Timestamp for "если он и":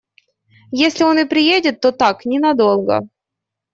0.71-1.25